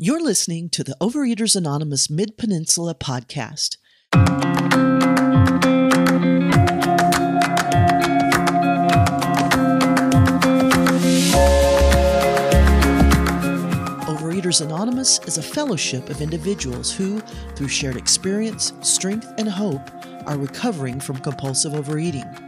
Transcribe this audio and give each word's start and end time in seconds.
You're 0.00 0.22
listening 0.22 0.70
to 0.70 0.84
the 0.84 0.94
Overeaters 1.00 1.56
Anonymous 1.56 2.08
Mid 2.08 2.38
Peninsula 2.38 2.94
podcast. 2.94 3.78
Overeaters 14.06 14.60
Anonymous 14.60 15.18
is 15.26 15.36
a 15.36 15.42
fellowship 15.42 16.08
of 16.10 16.22
individuals 16.22 16.92
who, 16.92 17.18
through 17.56 17.66
shared 17.66 17.96
experience, 17.96 18.72
strength, 18.82 19.26
and 19.36 19.48
hope, 19.48 19.90
are 20.28 20.38
recovering 20.38 21.00
from 21.00 21.16
compulsive 21.18 21.74
overeating. 21.74 22.47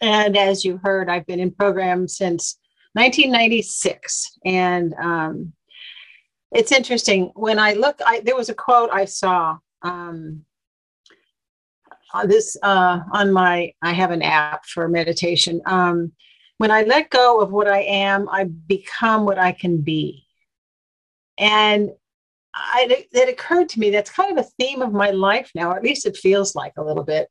and 0.00 0.36
as 0.36 0.64
you 0.64 0.80
heard, 0.82 1.08
I've 1.08 1.26
been 1.26 1.40
in 1.40 1.50
program 1.50 2.08
since 2.08 2.58
1996. 2.94 4.38
And 4.44 4.94
um, 4.94 5.52
it's 6.52 6.72
interesting 6.72 7.32
when 7.34 7.58
I 7.58 7.74
look, 7.74 8.00
I, 8.04 8.20
there 8.20 8.36
was 8.36 8.48
a 8.48 8.54
quote 8.54 8.90
I 8.92 9.04
saw 9.04 9.58
um, 9.82 10.44
on 12.12 12.28
this 12.28 12.56
uh, 12.62 13.00
on 13.12 13.32
my, 13.32 13.72
I 13.82 13.92
have 13.92 14.10
an 14.10 14.22
app 14.22 14.66
for 14.66 14.88
meditation. 14.88 15.60
Um, 15.66 16.12
when 16.58 16.70
I 16.70 16.82
let 16.82 17.10
go 17.10 17.40
of 17.40 17.52
what 17.52 17.68
I 17.68 17.80
am, 17.80 18.28
I 18.28 18.44
become 18.44 19.24
what 19.24 19.38
I 19.38 19.52
can 19.52 19.80
be. 19.80 20.26
And 21.38 21.90
I, 22.54 23.06
it 23.12 23.28
occurred 23.28 23.68
to 23.70 23.80
me 23.80 23.90
that's 23.90 24.10
kind 24.10 24.36
of 24.36 24.44
a 24.44 24.48
theme 24.58 24.82
of 24.82 24.92
my 24.92 25.10
life 25.10 25.50
now, 25.54 25.70
or 25.70 25.76
at 25.76 25.84
least 25.84 26.04
it 26.04 26.16
feels 26.16 26.54
like 26.54 26.72
a 26.76 26.84
little 26.84 27.04
bit, 27.04 27.28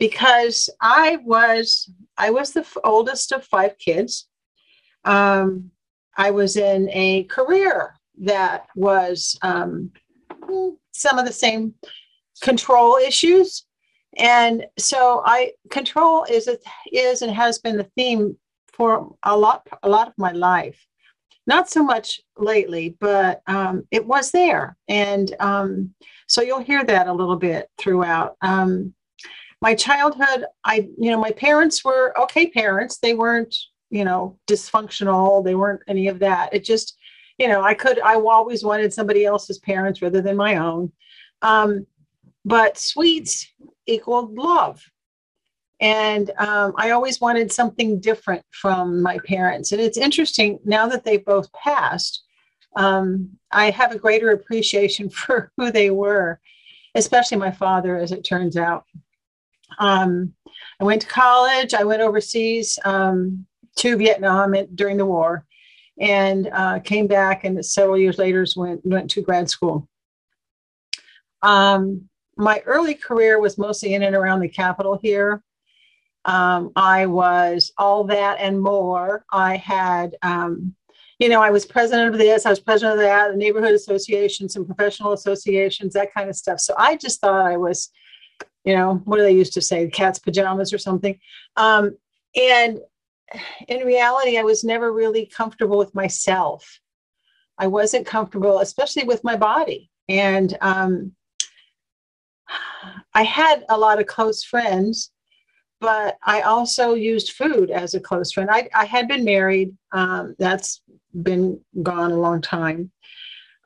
because 0.00 0.68
I 0.80 1.18
was 1.24 1.88
I 2.16 2.30
was 2.30 2.52
the 2.52 2.66
oldest 2.82 3.30
of 3.30 3.44
five 3.44 3.78
kids. 3.78 4.26
Um, 5.04 5.70
I 6.16 6.32
was 6.32 6.56
in 6.56 6.90
a 6.90 7.24
career 7.24 7.94
that 8.22 8.66
was 8.74 9.38
um, 9.42 9.92
some 10.92 11.18
of 11.18 11.26
the 11.26 11.32
same 11.32 11.74
control 12.40 12.96
issues, 12.96 13.66
and 14.16 14.66
so 14.78 15.22
I 15.24 15.52
control 15.70 16.24
is 16.24 16.48
a, 16.48 16.58
is 16.90 17.22
and 17.22 17.32
has 17.32 17.58
been 17.58 17.76
the 17.76 17.90
theme 17.96 18.36
for 18.72 19.14
a 19.22 19.36
lot 19.36 19.68
a 19.84 19.88
lot 19.88 20.08
of 20.08 20.14
my 20.16 20.32
life 20.32 20.84
not 21.46 21.68
so 21.68 21.82
much 21.82 22.20
lately, 22.38 22.96
but 23.00 23.42
um, 23.48 23.82
it 23.90 24.06
was 24.06 24.30
there. 24.30 24.76
And 24.86 25.34
um, 25.40 25.92
so 26.28 26.42
you'll 26.42 26.62
hear 26.62 26.84
that 26.84 27.08
a 27.08 27.12
little 27.12 27.34
bit 27.34 27.68
throughout. 27.76 28.36
Um, 28.40 28.94
my 29.60 29.74
childhood, 29.74 30.46
I, 30.64 30.88
you 30.98 31.10
know, 31.10 31.20
my 31.20 31.32
parents 31.32 31.84
were 31.84 32.18
okay 32.18 32.48
parents. 32.48 32.98
They 32.98 33.14
weren't, 33.14 33.54
you 33.90 34.04
know, 34.04 34.38
dysfunctional. 34.46 35.44
They 35.44 35.54
weren't 35.54 35.82
any 35.86 36.08
of 36.08 36.18
that. 36.20 36.54
It 36.54 36.64
just, 36.64 36.96
you 37.38 37.48
know, 37.48 37.62
I 37.62 37.74
could, 37.74 38.00
I 38.00 38.14
always 38.14 38.64
wanted 38.64 38.92
somebody 38.92 39.24
else's 39.24 39.58
parents 39.58 40.00
rather 40.00 40.22
than 40.22 40.36
my 40.36 40.56
own. 40.56 40.92
Um, 41.42 41.86
but 42.44 42.78
sweets 42.78 43.46
equaled 43.86 44.36
love. 44.36 44.82
And 45.80 46.30
um, 46.38 46.74
I 46.76 46.90
always 46.90 47.20
wanted 47.20 47.50
something 47.50 48.00
different 48.00 48.44
from 48.50 49.00
my 49.02 49.18
parents. 49.26 49.72
And 49.72 49.80
it's 49.80 49.96
interesting 49.96 50.58
now 50.64 50.86
that 50.88 51.04
they've 51.04 51.24
both 51.24 51.50
passed, 51.52 52.22
um, 52.76 53.30
I 53.50 53.70
have 53.70 53.92
a 53.92 53.98
greater 53.98 54.30
appreciation 54.30 55.10
for 55.10 55.52
who 55.56 55.70
they 55.70 55.90
were, 55.90 56.40
especially 56.94 57.38
my 57.38 57.50
father, 57.50 57.96
as 57.96 58.12
it 58.12 58.24
turns 58.24 58.56
out. 58.56 58.84
Um, 59.78 60.34
I 60.80 60.84
went 60.84 61.02
to 61.02 61.08
college, 61.08 61.74
I 61.74 61.84
went 61.84 62.02
overseas 62.02 62.78
um, 62.84 63.46
to 63.76 63.96
Vietnam 63.96 64.54
during 64.74 64.96
the 64.96 65.06
war 65.06 65.46
and 66.00 66.48
uh, 66.52 66.80
came 66.80 67.06
back 67.06 67.44
and 67.44 67.64
several 67.64 67.98
years 67.98 68.18
later 68.18 68.44
went, 68.56 68.84
went 68.84 69.10
to 69.10 69.22
grad 69.22 69.50
school. 69.50 69.88
Um, 71.42 72.08
my 72.36 72.62
early 72.64 72.94
career 72.94 73.38
was 73.38 73.58
mostly 73.58 73.94
in 73.94 74.02
and 74.02 74.16
around 74.16 74.40
the 74.40 74.48
capital 74.48 74.98
here. 75.00 75.42
Um, 76.24 76.72
I 76.76 77.06
was 77.06 77.72
all 77.78 78.04
that 78.04 78.38
and 78.40 78.60
more. 78.60 79.24
I 79.30 79.56
had, 79.56 80.16
um, 80.22 80.74
you 81.18 81.28
know, 81.28 81.42
I 81.42 81.50
was 81.50 81.66
president 81.66 82.14
of 82.14 82.18
this, 82.18 82.46
I 82.46 82.50
was 82.50 82.60
president 82.60 82.98
of 82.98 83.04
that, 83.04 83.30
the 83.30 83.36
neighborhood 83.36 83.74
associations 83.74 84.56
and 84.56 84.66
professional 84.66 85.12
associations, 85.12 85.92
that 85.92 86.14
kind 86.14 86.30
of 86.30 86.36
stuff. 86.36 86.60
So 86.60 86.74
I 86.78 86.96
just 86.96 87.20
thought 87.20 87.46
I 87.46 87.58
was, 87.58 87.90
you 88.64 88.74
know, 88.74 89.00
what 89.04 89.16
do 89.16 89.22
they 89.22 89.32
used 89.32 89.54
to 89.54 89.60
say, 89.60 89.88
cat's 89.88 90.18
pajamas 90.18 90.72
or 90.72 90.78
something. 90.78 91.18
Um, 91.56 91.96
and 92.36 92.80
in 93.68 93.86
reality, 93.86 94.38
I 94.38 94.42
was 94.42 94.64
never 94.64 94.92
really 94.92 95.26
comfortable 95.26 95.78
with 95.78 95.94
myself. 95.94 96.80
I 97.58 97.66
wasn't 97.66 98.06
comfortable, 98.06 98.60
especially 98.60 99.04
with 99.04 99.22
my 99.24 99.36
body. 99.36 99.90
And 100.08 100.56
um, 100.60 101.12
I 103.14 103.22
had 103.22 103.64
a 103.68 103.78
lot 103.78 104.00
of 104.00 104.06
close 104.06 104.42
friends 104.42 105.10
but 105.80 106.18
I 106.22 106.42
also 106.42 106.94
used 106.94 107.32
food 107.32 107.70
as 107.70 107.94
a 107.94 108.00
close 108.00 108.32
friend. 108.32 108.50
I, 108.52 108.68
I 108.74 108.84
had 108.84 109.08
been 109.08 109.24
married. 109.24 109.74
Um, 109.92 110.36
that's 110.38 110.82
been 111.22 111.60
gone 111.82 112.12
a 112.12 112.20
long 112.20 112.42
time. 112.42 112.90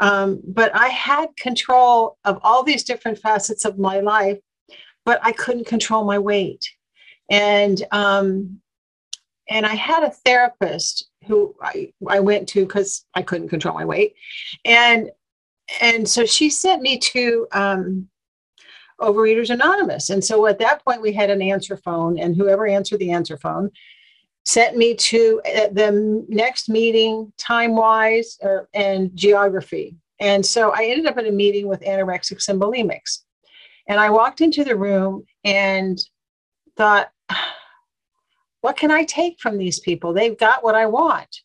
Um, 0.01 0.41
but 0.47 0.75
I 0.75 0.89
had 0.89 1.37
control 1.37 2.19
of 2.25 2.39
all 2.43 2.63
these 2.63 2.85
different 2.85 3.19
facets 3.19 3.65
of 3.65 3.79
my 3.79 4.01
life, 4.01 4.39
but 5.05 5.21
I 5.23 5.33
couldn't 5.33 5.67
control 5.67 6.05
my 6.05 6.19
weight. 6.19 6.69
And 7.31 7.83
um, 7.91 8.61
and 9.49 9.67
I 9.67 9.75
had 9.75 10.03
a 10.03 10.11
therapist 10.11 11.11
who 11.27 11.55
I, 11.63 11.93
I 12.09 12.21
went 12.21 12.49
to 12.51 12.65
because 12.65 13.05
I 13.15 13.23
couldn't 13.23 13.49
control 13.49 13.75
my 13.75 13.85
weight. 13.85 14.15
And 14.65 15.11
and 15.81 16.09
so 16.09 16.27
she 16.27 16.51
sent 16.51 16.83
me 16.83 16.99
to 16.99 17.47
um, 17.53 18.09
Overeaters 19.01 19.51
Anonymous. 19.51 20.11
And 20.11 20.23
so 20.23 20.47
at 20.47 20.59
that 20.59 20.85
point, 20.85 21.01
we 21.03 21.13
had 21.13 21.31
an 21.31 21.43
answer 21.43 21.77
phone, 21.77 22.19
and 22.19 22.37
whoever 22.37 22.67
answered 22.67 23.01
the 23.01 23.13
answer 23.13 23.37
phone 23.37 23.71
sent 24.45 24.77
me 24.77 24.95
to 24.95 25.41
uh, 25.47 25.69
the 25.73 26.25
next 26.29 26.69
meeting 26.69 27.33
time 27.39 27.75
wise 27.77 28.39
and 28.75 29.11
geography. 29.17 29.97
And 30.21 30.45
so 30.45 30.71
I 30.71 30.85
ended 30.85 31.07
up 31.07 31.19
in 31.19 31.27
a 31.27 31.33
meeting 31.33 31.67
with 31.67 31.81
anorexics 31.81 32.49
and 32.49 32.61
bulimics. 32.61 33.24
And 33.89 34.01
I 34.01 34.11
walked 34.11 34.41
into 34.41 34.65
the 34.65 34.77
room 34.77 35.25
and 35.45 35.99
thought, 36.77 37.11
what 38.61 38.77
can 38.77 38.91
I 38.91 39.05
take 39.05 39.41
from 39.41 39.59
these 39.59 39.81
people? 39.81 40.13
They've 40.13 40.39
got 40.39 40.65
what 40.65 40.75
I 40.75 40.87
want, 40.87 41.43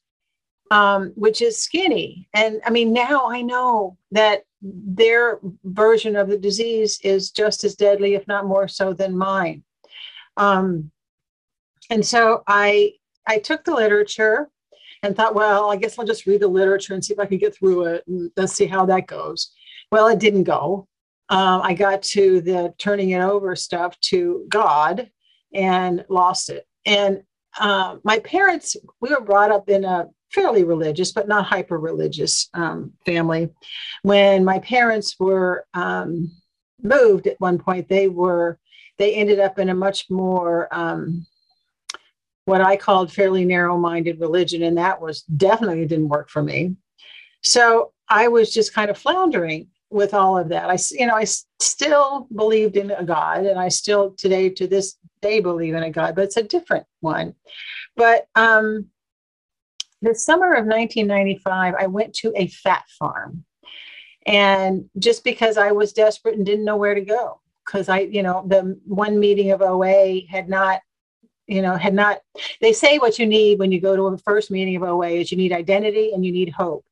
um, 0.71 1.11
which 1.15 1.41
is 1.41 1.61
skinny. 1.61 2.29
And 2.33 2.61
I 2.65 2.69
mean, 2.69 2.93
now 2.93 3.29
I 3.29 3.41
know 3.41 3.97
that 4.11 4.43
their 4.61 5.39
version 5.63 6.15
of 6.15 6.29
the 6.29 6.37
disease 6.37 6.99
is 7.03 7.31
just 7.31 7.63
as 7.63 7.75
deadly, 7.75 8.15
if 8.15 8.27
not 8.27 8.45
more 8.45 8.67
so, 8.67 8.93
than 8.93 9.17
mine. 9.17 9.63
Um, 10.37 10.91
and 11.89 12.05
so 12.05 12.43
I 12.47 12.93
I 13.27 13.39
took 13.39 13.63
the 13.63 13.75
literature 13.75 14.49
and 15.03 15.15
thought, 15.15 15.35
well, 15.35 15.69
I 15.71 15.75
guess 15.75 15.97
I'll 15.97 16.05
just 16.05 16.25
read 16.25 16.41
the 16.41 16.47
literature 16.47 16.93
and 16.93 17.03
see 17.03 17.13
if 17.13 17.19
I 17.19 17.25
can 17.25 17.37
get 17.37 17.55
through 17.55 17.85
it, 17.85 18.03
and 18.07 18.31
let's 18.35 18.53
see 18.53 18.65
how 18.65 18.85
that 18.85 19.07
goes. 19.07 19.51
Well, 19.91 20.07
it 20.07 20.19
didn't 20.19 20.43
go. 20.43 20.87
Um, 21.29 21.61
I 21.63 21.73
got 21.73 22.01
to 22.03 22.41
the 22.41 22.73
turning 22.77 23.11
it 23.11 23.21
over 23.21 23.55
stuff 23.55 23.99
to 24.01 24.45
God 24.49 25.09
and 25.53 26.05
lost 26.09 26.49
it. 26.49 26.67
And 26.85 27.23
uh, 27.59 27.97
my 28.03 28.19
parents, 28.19 28.75
we 29.01 29.09
were 29.09 29.21
brought 29.21 29.51
up 29.51 29.69
in 29.69 29.85
a 29.85 30.07
fairly 30.31 30.63
religious, 30.63 31.11
but 31.11 31.27
not 31.27 31.45
hyper 31.45 31.77
religious 31.79 32.49
um, 32.53 32.93
family. 33.05 33.49
When 34.03 34.43
my 34.43 34.59
parents 34.59 35.15
were 35.19 35.65
um, 35.73 36.31
moved 36.81 37.27
at 37.27 37.39
one 37.39 37.59
point, 37.59 37.89
they 37.89 38.07
were 38.07 38.59
they 38.97 39.15
ended 39.15 39.39
up 39.39 39.59
in 39.59 39.69
a 39.69 39.73
much 39.75 40.09
more 40.09 40.67
um, 40.71 41.25
what 42.45 42.61
I 42.61 42.75
called 42.75 43.11
fairly 43.11 43.45
narrow 43.45 43.77
minded 43.77 44.19
religion, 44.19 44.63
and 44.63 44.77
that 44.77 44.99
was 45.01 45.21
definitely 45.21 45.85
didn't 45.85 46.09
work 46.09 46.29
for 46.29 46.43
me. 46.43 46.75
So 47.41 47.93
I 48.09 48.27
was 48.27 48.53
just 48.53 48.73
kind 48.73 48.89
of 48.89 48.97
floundering 48.97 49.67
with 49.89 50.13
all 50.13 50.37
of 50.37 50.49
that. 50.49 50.69
I, 50.69 50.77
you 50.91 51.07
know, 51.07 51.15
I 51.15 51.25
still 51.59 52.27
believed 52.35 52.77
in 52.77 52.91
a 52.91 53.03
God, 53.03 53.45
and 53.45 53.59
I 53.59 53.69
still 53.69 54.11
today 54.11 54.49
to 54.49 54.67
this 54.67 54.97
day 55.21 55.39
believe 55.39 55.73
in 55.73 55.83
a 55.83 55.91
God, 55.91 56.15
but 56.15 56.25
it's 56.25 56.37
a 56.37 56.43
different 56.43 56.85
one. 57.01 57.35
But 57.95 58.27
um, 58.35 58.87
the 60.01 60.15
summer 60.15 60.53
of 60.53 60.65
1995, 60.65 61.75
I 61.77 61.87
went 61.87 62.13
to 62.15 62.33
a 62.35 62.47
fat 62.47 62.83
farm. 62.97 63.45
And 64.25 64.89
just 64.97 65.23
because 65.23 65.57
I 65.57 65.71
was 65.71 65.93
desperate 65.93 66.35
and 66.35 66.45
didn't 66.45 66.65
know 66.65 66.77
where 66.77 66.95
to 66.95 67.01
go, 67.01 67.41
because 67.65 67.89
I, 67.89 67.99
you 67.99 68.23
know, 68.23 68.43
the 68.47 68.79
one 68.85 69.19
meeting 69.19 69.51
of 69.51 69.61
OA 69.61 70.21
had 70.29 70.49
not, 70.49 70.81
you 71.47 71.61
know, 71.61 71.75
had 71.75 71.93
not, 71.93 72.19
they 72.61 72.73
say 72.73 72.99
what 72.99 73.17
you 73.17 73.25
need 73.25 73.59
when 73.59 73.71
you 73.71 73.81
go 73.81 73.95
to 73.95 74.07
a 74.07 74.17
first 74.19 74.51
meeting 74.51 74.75
of 74.75 74.83
OA 74.83 75.09
is 75.09 75.31
you 75.31 75.37
need 75.37 75.51
identity 75.51 76.11
and 76.13 76.23
you 76.23 76.31
need 76.31 76.49
hope. 76.49 76.85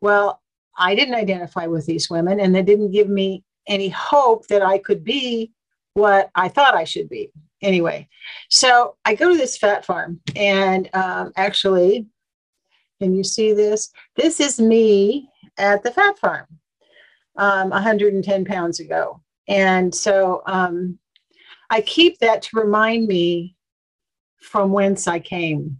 Well, 0.00 0.42
I 0.78 0.94
didn't 0.94 1.14
identify 1.14 1.66
with 1.66 1.86
these 1.86 2.10
women 2.10 2.40
and 2.40 2.54
they 2.54 2.62
didn't 2.62 2.92
give 2.92 3.08
me 3.08 3.44
any 3.66 3.88
hope 3.88 4.46
that 4.48 4.62
I 4.62 4.78
could 4.78 5.02
be 5.02 5.52
what 5.94 6.30
I 6.34 6.48
thought 6.48 6.74
I 6.74 6.84
should 6.84 7.08
be. 7.08 7.30
Anyway, 7.62 8.08
so 8.50 8.96
I 9.04 9.14
go 9.14 9.30
to 9.30 9.36
this 9.36 9.56
fat 9.56 9.84
farm 9.84 10.20
and 10.36 10.90
um, 10.92 11.32
actually, 11.36 12.06
can 13.00 13.14
you 13.14 13.24
see 13.24 13.52
this? 13.52 13.90
This 14.14 14.40
is 14.40 14.60
me 14.60 15.28
at 15.58 15.82
the 15.82 15.90
fat 15.90 16.18
farm 16.18 16.46
um, 17.36 17.70
110 17.70 18.44
pounds 18.44 18.80
ago. 18.80 19.20
And 19.48 19.94
so 19.94 20.42
um, 20.46 20.98
I 21.70 21.80
keep 21.80 22.18
that 22.18 22.42
to 22.42 22.60
remind 22.60 23.06
me 23.06 23.56
from 24.40 24.70
whence 24.70 25.06
I 25.06 25.18
came. 25.18 25.78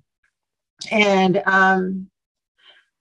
And 0.90 1.42
um, 1.46 2.10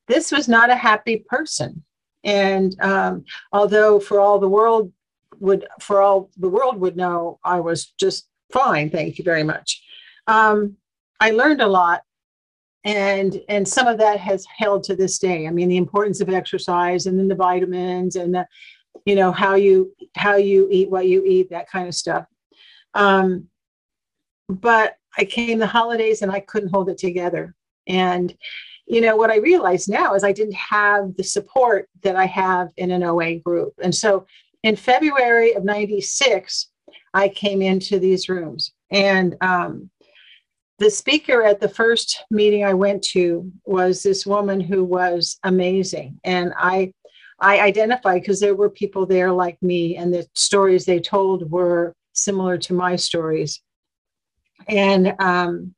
this 0.07 0.31
was 0.31 0.47
not 0.47 0.69
a 0.69 0.75
happy 0.75 1.17
person. 1.27 1.83
And 2.23 2.75
um, 2.81 3.25
although 3.51 3.99
for 3.99 4.19
all 4.19 4.39
the 4.39 4.49
world 4.49 4.91
would, 5.39 5.67
for 5.79 6.01
all 6.01 6.29
the 6.37 6.49
world 6.49 6.79
would 6.79 6.95
know, 6.95 7.39
I 7.43 7.59
was 7.59 7.93
just 7.99 8.27
fine. 8.51 8.89
Thank 8.89 9.17
you 9.17 9.23
very 9.23 9.43
much. 9.43 9.83
Um, 10.27 10.77
I 11.19 11.31
learned 11.31 11.61
a 11.61 11.67
lot 11.67 12.01
and 12.85 13.41
and 13.49 13.67
some 13.67 13.87
of 13.87 13.97
that 13.97 14.19
has 14.19 14.45
held 14.57 14.83
to 14.83 14.95
this 14.95 15.17
day 15.17 15.47
i 15.47 15.51
mean 15.51 15.67
the 15.67 15.75
importance 15.75 16.21
of 16.21 16.29
exercise 16.29 17.07
and 17.07 17.19
then 17.19 17.27
the 17.27 17.35
vitamins 17.35 18.15
and 18.15 18.33
the 18.33 18.47
you 19.05 19.15
know 19.15 19.31
how 19.31 19.55
you 19.55 19.93
how 20.15 20.35
you 20.35 20.69
eat 20.71 20.89
what 20.89 21.07
you 21.07 21.23
eat 21.25 21.49
that 21.49 21.69
kind 21.69 21.87
of 21.87 21.95
stuff 21.95 22.25
um, 22.93 23.47
but 24.47 24.95
i 25.17 25.25
came 25.25 25.57
the 25.57 25.67
holidays 25.67 26.21
and 26.21 26.31
i 26.31 26.39
couldn't 26.39 26.69
hold 26.69 26.87
it 26.87 26.97
together 26.97 27.53
and 27.87 28.35
you 28.85 29.01
know 29.01 29.15
what 29.15 29.31
i 29.31 29.37
realize 29.37 29.87
now 29.87 30.13
is 30.13 30.23
i 30.23 30.31
didn't 30.31 30.55
have 30.55 31.15
the 31.17 31.23
support 31.23 31.89
that 32.03 32.15
i 32.15 32.25
have 32.25 32.69
in 32.77 32.91
an 32.91 33.03
oa 33.03 33.35
group. 33.35 33.73
And 33.81 33.93
so 33.93 34.25
in 34.63 34.75
february 34.75 35.53
of 35.53 35.63
96 35.63 36.69
i 37.13 37.27
came 37.29 37.61
into 37.61 37.99
these 37.99 38.29
rooms. 38.29 38.73
And 38.91 39.35
um, 39.41 39.89
the 40.77 40.89
speaker 40.89 41.43
at 41.43 41.59
the 41.59 41.69
first 41.69 42.23
meeting 42.29 42.63
i 42.63 42.73
went 42.73 43.03
to 43.03 43.51
was 43.65 44.03
this 44.03 44.25
woman 44.25 44.59
who 44.59 44.83
was 44.83 45.37
amazing. 45.43 46.19
And 46.23 46.53
i 46.57 46.93
i 47.39 47.59
identified 47.59 48.21
because 48.21 48.39
there 48.39 48.55
were 48.55 48.69
people 48.69 49.05
there 49.05 49.31
like 49.31 49.61
me 49.61 49.97
and 49.97 50.13
the 50.13 50.27
stories 50.35 50.85
they 50.85 50.99
told 50.99 51.51
were 51.51 51.93
similar 52.13 52.57
to 52.57 52.73
my 52.73 52.95
stories. 52.95 53.61
And 54.67 55.13
um, 55.19 55.74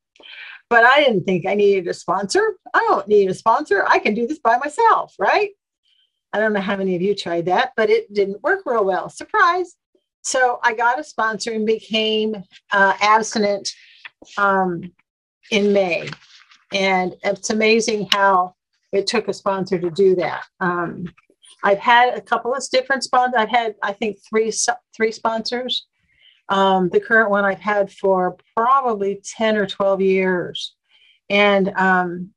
but 0.70 0.84
I 0.84 1.04
didn't 1.04 1.24
think 1.24 1.46
I 1.46 1.56
needed 1.56 1.88
a 1.88 1.94
sponsor. 1.94 2.58
I 2.74 2.80
don't 2.80 3.08
need 3.08 3.30
a 3.30 3.34
sponsor. 3.34 3.86
I 3.88 4.00
can 4.00 4.14
do 4.14 4.28
this 4.28 4.40
by 4.40 4.58
myself, 4.58 5.16
right? 5.20 5.52
I 6.34 6.40
don't 6.40 6.54
know 6.54 6.62
how 6.62 6.76
many 6.76 6.96
of 6.96 7.02
you 7.02 7.16
tried 7.16 7.46
that, 7.46 7.72
but 7.78 7.90
it 7.90 8.14
didn't 8.14 8.44
work 8.44 8.64
real 8.66 8.86
well. 8.86 9.10
Surprise. 9.10 9.76
So 10.24 10.60
I 10.62 10.74
got 10.74 11.00
a 11.00 11.04
sponsor 11.04 11.54
and 11.54 11.66
became 11.66 12.36
uh, 12.72 12.94
abstinent 13.00 13.70
um, 14.38 14.92
in 15.52 15.72
May. 15.72 16.10
And 16.74 17.16
it's 17.24 17.50
amazing 17.50 18.10
how 18.12 18.56
it 18.92 19.08
took 19.08 19.30
a 19.30 19.34
sponsor 19.34 19.80
to 19.80 19.90
do 19.90 20.16
that. 20.16 20.44
Um, 20.60 21.06
I've 21.64 21.80
had 21.80 22.14
a 22.14 22.22
couple 22.22 22.54
of 22.54 22.64
different 22.72 23.04
sponsors. 23.04 23.36
I've 23.38 23.50
had, 23.50 23.76
I 23.82 23.94
think, 23.94 24.18
three 24.30 24.52
three 24.96 25.12
sponsors. 25.12 25.88
Um, 26.50 26.90
the 26.90 27.00
current 27.00 27.30
one 27.30 27.46
I've 27.46 27.60
had 27.60 27.92
for 27.92 28.38
probably 28.56 29.22
10 29.38 29.58
or 29.58 29.66
12 29.66 30.02
years. 30.02 30.76
And 31.30 31.70
um, 31.76 32.32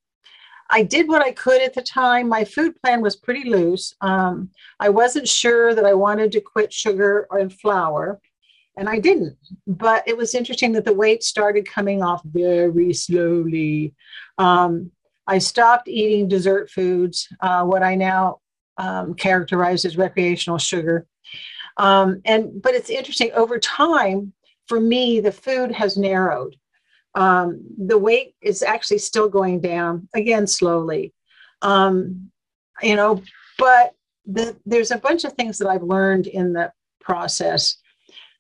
I 0.71 0.83
did 0.83 1.09
what 1.09 1.23
I 1.23 1.33
could 1.33 1.61
at 1.61 1.75
the 1.75 1.83
time. 1.83 2.29
My 2.29 2.45
food 2.45 2.81
plan 2.81 3.03
was 3.03 3.17
pretty 3.17 3.49
loose. 3.49 3.95
Um, 4.01 4.51
I 4.79 4.89
wasn't 4.89 5.29
sure 5.29 5.75
that 5.75 5.85
I 5.85 5.95
wanted 5.95 6.33
to 6.33 6.41
quit 6.41 6.73
sugar 6.73 7.27
and 7.31 7.53
flour, 7.53 8.21
and 8.77 8.89
I 8.89 9.01
didn't. 9.01 9.37
But 9.67 10.07
it 10.07 10.17
was 10.17 10.35
interesting 10.35 10.73
that 10.73 10.85
the 10.85 10.95
weight 10.95 11.25
started 11.25 11.69
coming 11.69 12.03
off 12.03 12.23
very 12.25 12.93
slowly. 12.95 13.95
Um, 14.39 14.93
I 15.27 15.39
stopped 15.39 15.89
eating 15.89 16.29
dessert 16.29 16.71
foods, 16.71 17.29
uh, 17.41 17.65
what 17.65 17.83
I 17.83 17.97
now 17.97 18.41
um, 18.79 19.15
characterize 19.15 19.85
as 19.85 19.97
recreational 19.97 20.59
sugar. 20.59 21.07
Um, 21.81 22.21
and 22.27 22.61
but 22.61 22.75
it's 22.75 22.91
interesting 22.91 23.33
over 23.33 23.59
time 23.59 24.35
for 24.69 24.79
me 24.79 25.21
the 25.21 25.33
food 25.33 25.73
has 25.73 25.97
narrowed. 25.97 26.55
Um, 27.15 27.63
the 27.79 27.99
weight 27.99 28.35
is 28.43 28.63
actually 28.63 28.99
still 28.99 29.29
going 29.29 29.61
down 29.61 30.07
again 30.15 30.47
slowly. 30.47 31.15
Um, 31.63 32.31
you 32.83 32.97
know 32.97 33.23
but 33.59 33.95
the, 34.27 34.57
there's 34.65 34.91
a 34.91 34.99
bunch 34.99 35.25
of 35.25 35.33
things 35.35 35.59
that 35.59 35.69
i've 35.69 35.83
learned 35.83 36.27
in 36.27 36.53
the 36.53 36.73
process. 37.01 37.77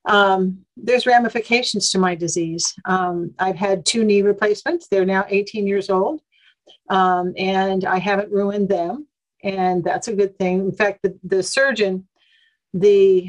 Um, 0.06 0.64
there's 0.76 1.06
ramifications 1.06 1.90
to 1.90 1.98
my 1.98 2.14
disease. 2.14 2.74
Um, 2.84 3.34
i've 3.38 3.56
had 3.56 3.86
two 3.86 4.04
knee 4.04 4.22
replacements. 4.22 4.86
They're 4.88 5.06
now 5.06 5.24
18 5.28 5.66
years 5.66 5.88
old. 5.88 6.20
Um, 6.90 7.32
and 7.36 7.84
i 7.84 7.98
haven't 7.98 8.32
ruined 8.32 8.68
them. 8.68 9.06
And 9.42 9.82
that's 9.82 10.08
a 10.08 10.14
good 10.14 10.36
thing. 10.38 10.60
In 10.60 10.72
fact 10.72 11.00
the, 11.02 11.18
the 11.24 11.42
surgeon 11.42 12.06
the 12.72 13.28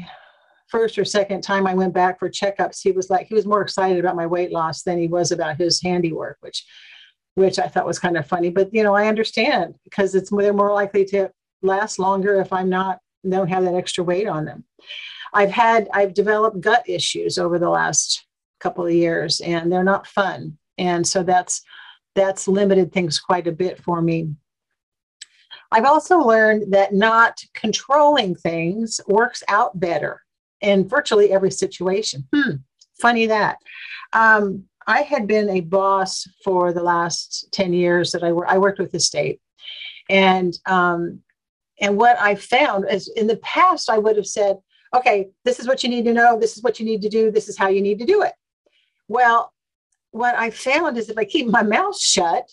first 0.68 0.98
or 0.98 1.04
second 1.04 1.42
time 1.42 1.66
I 1.66 1.74
went 1.74 1.92
back 1.92 2.18
for 2.18 2.30
checkups, 2.30 2.80
he 2.82 2.92
was 2.92 3.10
like, 3.10 3.26
he 3.26 3.34
was 3.34 3.46
more 3.46 3.62
excited 3.62 3.98
about 3.98 4.16
my 4.16 4.26
weight 4.26 4.52
loss 4.52 4.82
than 4.82 4.98
he 4.98 5.06
was 5.06 5.30
about 5.30 5.58
his 5.58 5.82
handiwork, 5.82 6.38
which, 6.40 6.64
which 7.34 7.58
I 7.58 7.68
thought 7.68 7.86
was 7.86 7.98
kind 7.98 8.16
of 8.16 8.26
funny. 8.26 8.50
But 8.50 8.72
you 8.72 8.82
know, 8.82 8.94
I 8.94 9.08
understand 9.08 9.74
because 9.84 10.14
it's 10.14 10.30
they're 10.30 10.52
more 10.52 10.72
likely 10.72 11.04
to 11.06 11.30
last 11.62 11.98
longer 11.98 12.40
if 12.40 12.52
I'm 12.52 12.68
not 12.68 12.98
don't 13.28 13.48
have 13.48 13.64
that 13.64 13.74
extra 13.74 14.02
weight 14.02 14.26
on 14.26 14.44
them. 14.44 14.64
I've 15.32 15.50
had 15.50 15.88
I've 15.92 16.14
developed 16.14 16.60
gut 16.60 16.82
issues 16.86 17.38
over 17.38 17.58
the 17.58 17.70
last 17.70 18.26
couple 18.60 18.86
of 18.86 18.92
years, 18.92 19.40
and 19.40 19.70
they're 19.70 19.84
not 19.84 20.06
fun. 20.06 20.58
And 20.78 21.06
so 21.06 21.22
that's 21.22 21.62
that's 22.14 22.48
limited 22.48 22.92
things 22.92 23.18
quite 23.18 23.46
a 23.46 23.52
bit 23.52 23.80
for 23.80 24.02
me. 24.02 24.34
I've 25.72 25.86
also 25.86 26.18
learned 26.18 26.72
that 26.74 26.92
not 26.92 27.42
controlling 27.54 28.34
things 28.34 29.00
works 29.08 29.42
out 29.48 29.80
better 29.80 30.20
in 30.60 30.86
virtually 30.86 31.32
every 31.32 31.50
situation. 31.50 32.28
Hmm, 32.32 32.56
funny 33.00 33.26
that. 33.26 33.56
Um, 34.12 34.64
I 34.86 35.00
had 35.00 35.26
been 35.26 35.48
a 35.48 35.60
boss 35.60 36.28
for 36.44 36.74
the 36.74 36.82
last 36.82 37.48
10 37.52 37.72
years 37.72 38.12
that 38.12 38.22
I, 38.22 38.32
wor- 38.32 38.46
I 38.46 38.58
worked 38.58 38.78
with 38.78 38.92
the 38.92 39.00
state. 39.00 39.40
And, 40.10 40.52
um, 40.66 41.20
and 41.80 41.96
what 41.96 42.20
I 42.20 42.34
found 42.34 42.84
is 42.90 43.08
in 43.16 43.26
the 43.26 43.38
past, 43.38 43.88
I 43.88 43.96
would 43.96 44.16
have 44.16 44.26
said, 44.26 44.58
okay, 44.94 45.30
this 45.44 45.58
is 45.58 45.66
what 45.66 45.82
you 45.82 45.88
need 45.88 46.04
to 46.04 46.12
know. 46.12 46.38
This 46.38 46.56
is 46.56 46.62
what 46.62 46.78
you 46.78 46.84
need 46.84 47.00
to 47.02 47.08
do. 47.08 47.30
This 47.30 47.48
is 47.48 47.56
how 47.56 47.68
you 47.68 47.80
need 47.80 47.98
to 48.00 48.04
do 48.04 48.22
it. 48.22 48.34
Well, 49.08 49.52
what 50.10 50.34
I 50.34 50.50
found 50.50 50.98
is 50.98 51.08
if 51.08 51.16
I 51.16 51.24
keep 51.24 51.46
my 51.46 51.62
mouth 51.62 51.98
shut, 51.98 52.50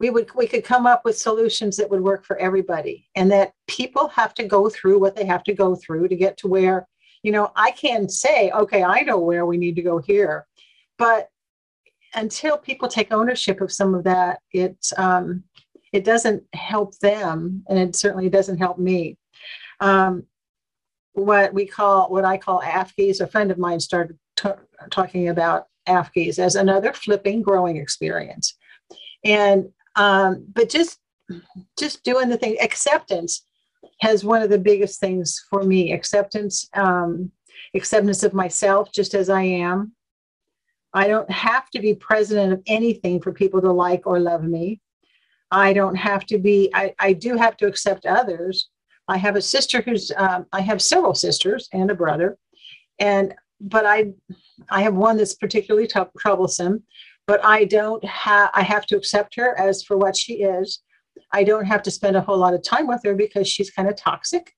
we 0.00 0.08
would 0.10 0.34
we 0.34 0.46
could 0.46 0.64
come 0.64 0.86
up 0.86 1.04
with 1.04 1.16
solutions 1.16 1.76
that 1.76 1.88
would 1.88 2.00
work 2.00 2.24
for 2.24 2.36
everybody 2.38 3.06
and 3.14 3.30
that 3.30 3.52
people 3.68 4.08
have 4.08 4.34
to 4.34 4.44
go 4.44 4.68
through 4.68 4.98
what 4.98 5.14
they 5.14 5.26
have 5.26 5.44
to 5.44 5.54
go 5.54 5.76
through 5.76 6.08
to 6.08 6.16
get 6.16 6.36
to 6.38 6.48
where 6.48 6.88
you 7.22 7.30
know 7.30 7.52
i 7.54 7.70
can 7.70 8.08
say 8.08 8.50
okay 8.50 8.82
i 8.82 9.02
know 9.02 9.18
where 9.18 9.46
we 9.46 9.56
need 9.56 9.76
to 9.76 9.82
go 9.82 9.98
here. 9.98 10.46
But 10.98 11.28
until 12.14 12.58
people 12.58 12.88
take 12.88 13.12
ownership 13.12 13.60
of 13.60 13.70
some 13.70 13.94
of 13.94 14.04
that 14.04 14.40
it 14.52 14.76
um, 14.96 15.44
it 15.92 16.04
doesn't 16.04 16.42
help 16.54 16.98
them 16.98 17.64
and 17.68 17.78
it 17.78 17.94
certainly 17.94 18.28
doesn't 18.28 18.58
help 18.58 18.78
me. 18.78 19.16
Um, 19.80 20.24
what 21.12 21.52
we 21.52 21.66
call 21.66 22.08
what 22.10 22.24
i 22.24 22.36
call 22.36 22.62
AFGEs 22.62 23.20
a 23.20 23.26
friend 23.26 23.50
of 23.50 23.58
mine 23.58 23.80
started 23.80 24.16
t- 24.36 24.50
talking 24.90 25.28
about 25.28 25.66
AFGEs 25.88 26.38
as 26.38 26.54
another 26.54 26.92
flipping 26.92 27.42
growing 27.42 27.76
experience. 27.76 28.56
And 29.24 29.70
um, 29.96 30.44
but 30.52 30.68
just 30.68 30.98
just 31.78 32.02
doing 32.02 32.28
the 32.28 32.36
thing 32.36 32.56
acceptance 32.60 33.44
has 34.00 34.24
one 34.24 34.42
of 34.42 34.50
the 34.50 34.58
biggest 34.58 35.00
things 35.00 35.44
for 35.48 35.62
me 35.62 35.92
acceptance 35.92 36.68
um, 36.74 37.30
acceptance 37.74 38.22
of 38.22 38.34
myself 38.34 38.90
just 38.92 39.14
as 39.14 39.28
i 39.28 39.42
am. 39.42 39.92
I 40.92 41.06
don't 41.06 41.30
have 41.30 41.70
to 41.70 41.80
be 41.80 41.94
president 41.94 42.52
of 42.52 42.62
anything 42.66 43.22
for 43.22 43.32
people 43.32 43.60
to 43.60 43.70
like 43.70 44.08
or 44.08 44.18
love 44.18 44.42
me. 44.42 44.80
I 45.52 45.72
don't 45.72 45.94
have 45.94 46.26
to 46.26 46.38
be 46.38 46.70
i, 46.74 46.94
I 46.98 47.12
do 47.12 47.36
have 47.36 47.56
to 47.58 47.66
accept 47.66 48.06
others. 48.06 48.68
I 49.08 49.16
have 49.16 49.36
a 49.36 49.42
sister 49.42 49.80
who's 49.82 50.10
um, 50.16 50.46
i 50.52 50.60
have 50.60 50.82
several 50.82 51.14
sisters 51.14 51.68
and 51.72 51.90
a 51.90 51.94
brother. 51.94 52.38
And 52.98 53.34
but 53.60 53.84
i 53.86 54.12
i 54.70 54.82
have 54.82 54.94
one 54.94 55.16
that's 55.16 55.34
particularly 55.34 55.86
t- 55.86 56.00
troublesome 56.18 56.82
but 57.30 57.44
I 57.44 57.64
don't 57.64 58.04
have, 58.04 58.50
I 58.54 58.62
have 58.62 58.86
to 58.86 58.96
accept 58.96 59.36
her 59.36 59.56
as 59.56 59.84
for 59.84 59.96
what 59.96 60.16
she 60.16 60.42
is. 60.42 60.80
I 61.30 61.44
don't 61.44 61.64
have 61.64 61.80
to 61.84 61.90
spend 61.92 62.16
a 62.16 62.20
whole 62.20 62.38
lot 62.38 62.54
of 62.54 62.64
time 62.64 62.88
with 62.88 63.02
her 63.04 63.14
because 63.14 63.46
she's 63.46 63.70
kind 63.70 63.88
of 63.88 63.94
toxic. 63.94 64.52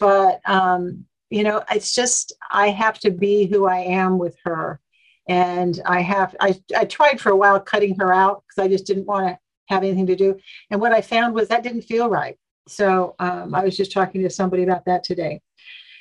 But, 0.00 0.40
um, 0.44 1.04
you 1.30 1.44
know, 1.44 1.62
it's 1.70 1.94
just, 1.94 2.32
I 2.50 2.70
have 2.70 2.98
to 3.04 3.12
be 3.12 3.46
who 3.46 3.68
I 3.68 3.82
am 3.82 4.18
with 4.18 4.36
her. 4.44 4.80
And 5.28 5.80
I 5.86 6.00
have, 6.00 6.34
I, 6.40 6.60
I 6.76 6.84
tried 6.84 7.20
for 7.20 7.30
a 7.30 7.36
while 7.36 7.60
cutting 7.60 7.94
her 8.00 8.12
out 8.12 8.42
because 8.42 8.64
I 8.64 8.66
just 8.66 8.86
didn't 8.88 9.06
want 9.06 9.28
to 9.28 9.38
have 9.68 9.84
anything 9.84 10.06
to 10.06 10.16
do. 10.16 10.36
And 10.72 10.80
what 10.80 10.90
I 10.90 11.02
found 11.02 11.32
was 11.32 11.46
that 11.46 11.62
didn't 11.62 11.82
feel 11.82 12.08
right. 12.10 12.36
So 12.66 13.14
um, 13.20 13.54
I 13.54 13.62
was 13.62 13.76
just 13.76 13.92
talking 13.92 14.20
to 14.22 14.30
somebody 14.30 14.64
about 14.64 14.84
that 14.86 15.04
today. 15.04 15.42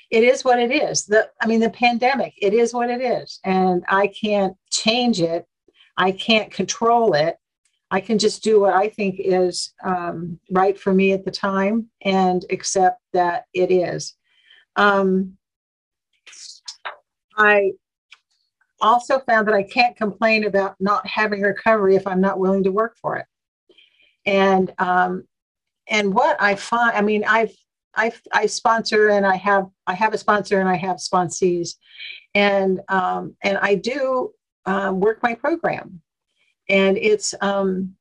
It 0.09 0.23
is 0.23 0.43
what 0.43 0.57
it 0.57 0.71
is. 0.71 1.05
The, 1.05 1.29
I 1.39 1.45
mean, 1.45 1.59
the 1.59 1.69
pandemic, 1.69 2.33
it 2.41 2.55
is 2.55 2.73
what 2.73 2.89
it 2.89 2.99
is. 2.99 3.39
And 3.43 3.83
I 3.87 4.07
can't 4.07 4.57
change 4.71 5.21
it. 5.21 5.45
I 5.99 6.13
can't 6.13 6.49
control 6.49 7.13
it. 7.13 7.37
I 7.91 7.99
can 7.99 8.17
just 8.17 8.41
do 8.41 8.59
what 8.59 8.73
I 8.73 8.87
think 8.87 9.15
is 9.19 9.73
um, 9.83 10.39
right 10.51 10.79
for 10.79 10.93
me 10.93 11.11
at 11.11 11.25
the 11.25 11.31
time 11.31 11.89
and 12.03 12.45
accept 12.49 13.01
that 13.13 13.45
it 13.53 13.69
is. 13.69 14.15
Um, 14.75 15.37
I 17.37 17.73
also 18.79 19.19
found 19.19 19.47
that 19.47 19.55
I 19.55 19.63
can't 19.63 19.97
complain 19.97 20.45
about 20.45 20.75
not 20.79 21.05
having 21.05 21.41
recovery 21.41 21.95
if 21.95 22.07
I'm 22.07 22.21
not 22.21 22.39
willing 22.39 22.63
to 22.63 22.71
work 22.71 22.95
for 23.01 23.17
it. 23.17 23.25
And 24.25 24.71
um, 24.77 25.25
and 25.89 26.13
what 26.13 26.37
I 26.39 26.55
find, 26.55 26.95
I 26.95 27.01
mean, 27.01 27.25
I've 27.25 27.53
I 27.95 28.13
I 28.31 28.45
sponsor 28.45 29.09
and 29.09 29.25
I 29.25 29.35
have 29.35 29.67
I 29.87 29.95
have 29.95 30.13
a 30.13 30.17
sponsor 30.17 30.59
and 30.59 30.69
I 30.69 30.75
have 30.75 30.97
sponsees, 30.97 31.75
and 32.35 32.79
um, 32.87 33.35
and 33.41 33.57
I 33.57 33.75
do 33.75 34.31
um, 34.69 34.99
work 34.99 35.21
my 35.23 35.33
program 35.33 36.01
and 36.69 36.97
it's 36.97 37.33
um, 37.41 37.95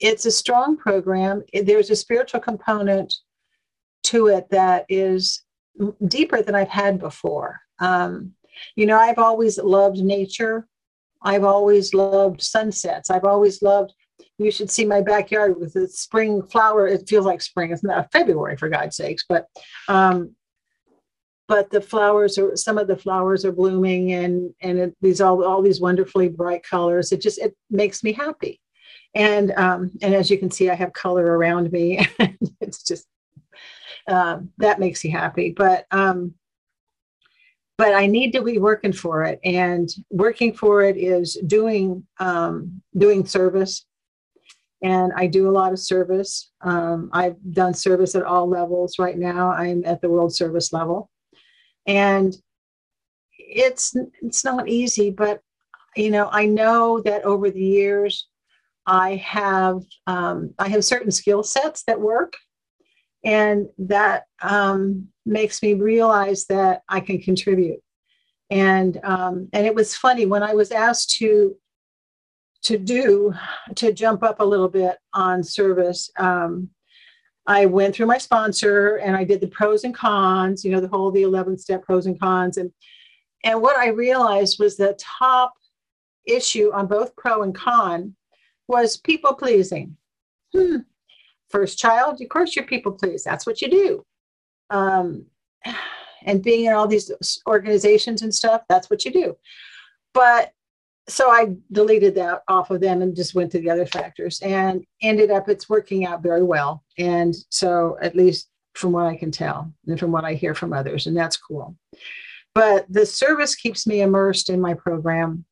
it's 0.00 0.24
a 0.26 0.30
strong 0.30 0.76
program. 0.76 1.42
There's 1.52 1.90
a 1.90 1.96
spiritual 1.96 2.40
component 2.40 3.14
to 4.04 4.28
it 4.28 4.48
that 4.50 4.86
is 4.88 5.42
deeper 6.06 6.42
than 6.42 6.54
I've 6.54 6.68
had 6.68 6.98
before. 6.98 7.60
Um, 7.80 8.32
you 8.76 8.86
know, 8.86 8.98
I've 8.98 9.18
always 9.18 9.58
loved 9.58 9.98
nature. 9.98 10.66
I've 11.22 11.44
always 11.44 11.92
loved 11.92 12.40
sunsets. 12.40 13.10
I've 13.10 13.24
always 13.24 13.60
loved. 13.60 13.92
You 14.38 14.50
should 14.50 14.70
see 14.70 14.84
my 14.84 15.00
backyard 15.00 15.58
with 15.58 15.74
the 15.74 15.88
spring 15.88 16.42
flower. 16.42 16.86
It 16.86 17.08
feels 17.08 17.26
like 17.26 17.42
spring. 17.42 17.72
It's 17.72 17.84
not 17.84 18.10
February, 18.12 18.56
for 18.56 18.68
God's 18.68 18.96
sakes, 18.96 19.24
but 19.28 19.46
um, 19.88 20.34
but 21.48 21.70
the 21.70 21.80
flowers 21.80 22.36
are 22.36 22.54
some 22.56 22.76
of 22.76 22.86
the 22.86 22.96
flowers 22.96 23.44
are 23.44 23.52
blooming 23.52 24.12
and 24.12 24.54
and 24.60 24.78
it, 24.78 24.96
these 25.00 25.20
all 25.20 25.42
all 25.42 25.62
these 25.62 25.80
wonderfully 25.80 26.28
bright 26.28 26.62
colors. 26.62 27.10
It 27.10 27.22
just 27.22 27.38
it 27.38 27.56
makes 27.70 28.04
me 28.04 28.12
happy. 28.12 28.60
And 29.14 29.52
um 29.52 29.90
and 30.02 30.14
as 30.14 30.30
you 30.30 30.38
can 30.38 30.50
see 30.50 30.70
i 30.70 30.74
have 30.74 30.92
color 30.92 31.24
around 31.24 31.72
me. 31.72 32.06
It's 32.60 32.82
just 32.82 33.06
um, 34.08 34.50
that 34.58 34.78
makes 34.78 35.02
me 35.04 35.10
happy. 35.10 35.54
But 35.56 35.86
um 35.90 36.34
but 37.78 37.94
i 37.94 38.06
need 38.06 38.32
to 38.32 38.42
be 38.42 38.58
working 38.58 38.92
for 38.92 39.24
it. 39.24 39.40
And 39.42 39.88
working 40.10 40.52
for 40.52 40.82
it 40.82 40.98
is 40.98 41.38
doing 41.46 42.06
um 42.20 42.82
doing 42.96 43.24
service. 43.24 43.86
And 44.82 45.12
I 45.16 45.26
do 45.26 45.48
a 45.48 45.56
lot 45.60 45.72
of 45.72 45.80
service. 45.80 46.52
Um, 46.60 47.10
I've 47.12 47.36
done 47.52 47.74
service 47.74 48.14
at 48.14 48.22
all 48.22 48.48
levels. 48.48 48.96
Right 48.98 49.18
now, 49.18 49.50
I'm 49.50 49.82
at 49.84 50.00
the 50.00 50.08
World 50.08 50.32
Service 50.32 50.72
level, 50.72 51.10
and 51.88 52.36
it's 53.32 53.96
it's 54.22 54.44
not 54.44 54.68
easy 54.68 55.10
but 55.10 55.40
you 55.96 56.10
know 56.10 56.28
i 56.30 56.46
know 56.46 57.00
that 57.00 57.24
over 57.24 57.50
the 57.50 57.64
years 57.64 58.28
i 58.86 59.16
have 59.16 59.82
um, 60.06 60.54
i 60.58 60.68
have 60.68 60.84
certain 60.84 61.10
skill 61.10 61.42
sets 61.42 61.82
that 61.84 62.00
work. 62.00 62.34
And 63.24 63.66
that 63.78 64.24
um, 64.42 65.08
makes 65.26 65.60
me 65.60 65.74
realize 65.74 66.46
that 66.46 66.82
i 66.88 67.00
can 67.00 67.20
contribute. 67.20 67.80
And 68.48 68.98
um, 69.02 69.48
and 69.52 69.66
it 69.66 69.74
was 69.74 69.96
funny 69.96 70.24
when 70.24 70.42
i 70.44 70.54
was 70.54 70.70
asked 70.70 71.16
to 71.16 71.56
to 72.62 72.78
do 72.78 73.34
to 73.74 73.92
jump 73.92 74.22
up 74.22 74.40
a 74.40 74.44
little 74.44 74.68
bit 74.68 74.96
on 75.14 75.42
service 75.42 76.10
um, 76.18 76.70
I 77.48 77.64
went 77.64 77.94
through 77.94 78.06
my 78.06 78.18
sponsor 78.18 78.96
and 78.96 79.16
I 79.16 79.24
did 79.24 79.40
the 79.40 79.48
pros 79.48 79.84
and 79.84 79.94
cons, 79.94 80.64
you 80.64 80.70
know, 80.70 80.80
the 80.80 80.88
whole 80.88 81.10
the 81.10 81.22
11 81.22 81.56
step 81.56 81.82
pros 81.82 82.04
and 82.04 82.20
cons. 82.20 82.58
And 82.58 82.70
and 83.42 83.62
what 83.62 83.76
I 83.76 83.88
realized 83.88 84.58
was 84.58 84.76
the 84.76 84.94
top 84.98 85.54
issue 86.26 86.70
on 86.74 86.86
both 86.86 87.16
pro 87.16 87.42
and 87.42 87.54
con 87.54 88.14
was 88.68 88.98
people 88.98 89.32
pleasing. 89.32 89.96
Hmm. 90.54 90.78
First 91.48 91.78
child, 91.78 92.20
of 92.20 92.28
course, 92.28 92.54
you're 92.54 92.66
people 92.66 92.92
please. 92.92 93.24
That's 93.24 93.46
what 93.46 93.62
you 93.62 93.70
do. 93.70 94.04
Um, 94.68 95.24
and 96.24 96.42
being 96.42 96.66
in 96.66 96.74
all 96.74 96.86
these 96.86 97.10
organizations 97.46 98.20
and 98.20 98.34
stuff, 98.34 98.62
that's 98.68 98.90
what 98.90 99.06
you 99.06 99.10
do. 99.10 99.36
But 100.12 100.52
so 101.08 101.30
I 101.30 101.54
deleted 101.72 102.14
that 102.16 102.42
off 102.48 102.70
of 102.70 102.80
them 102.80 103.02
and 103.02 103.16
just 103.16 103.34
went 103.34 103.50
to 103.52 103.60
the 103.60 103.70
other 103.70 103.86
factors 103.86 104.40
and 104.40 104.84
ended 105.00 105.30
up 105.30 105.48
it's 105.48 105.68
working 105.68 106.06
out 106.06 106.22
very 106.22 106.42
well. 106.42 106.84
And 106.98 107.34
so 107.48 107.96
at 108.02 108.14
least 108.14 108.48
from 108.74 108.92
what 108.92 109.06
I 109.06 109.16
can 109.16 109.30
tell 109.30 109.72
and 109.86 109.98
from 109.98 110.12
what 110.12 110.24
I 110.24 110.34
hear 110.34 110.54
from 110.54 110.72
others, 110.72 111.06
and 111.06 111.16
that's 111.16 111.36
cool. 111.36 111.76
But 112.54 112.86
the 112.88 113.06
service 113.06 113.54
keeps 113.54 113.86
me 113.86 114.02
immersed 114.02 114.50
in 114.50 114.60
my 114.60 114.74
program. 114.74 115.44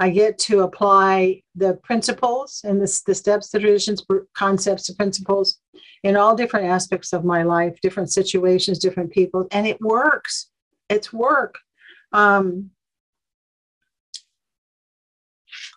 I 0.00 0.10
get 0.10 0.38
to 0.40 0.60
apply 0.60 1.42
the 1.54 1.74
principles 1.84 2.62
and 2.64 2.80
the, 2.80 3.02
the 3.06 3.14
steps, 3.14 3.50
the 3.50 3.60
traditions, 3.60 4.04
concepts, 4.34 4.88
the 4.88 4.94
principles 4.94 5.58
in 6.02 6.16
all 6.16 6.34
different 6.34 6.66
aspects 6.66 7.12
of 7.12 7.24
my 7.24 7.44
life, 7.44 7.80
different 7.80 8.12
situations, 8.12 8.78
different 8.78 9.12
people, 9.12 9.46
and 9.52 9.66
it 9.66 9.80
works. 9.80 10.50
It's 10.88 11.12
work. 11.12 11.58
Um, 12.12 12.70